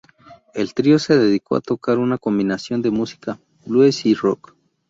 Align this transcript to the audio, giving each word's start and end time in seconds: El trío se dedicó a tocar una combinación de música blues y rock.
El 0.55 0.73
trío 0.73 0.97
se 0.97 1.15
dedicó 1.15 1.55
a 1.55 1.61
tocar 1.61 1.99
una 1.99 2.17
combinación 2.17 2.81
de 2.81 2.89
música 2.89 3.39
blues 3.67 4.07
y 4.07 4.15
rock. 4.15 4.55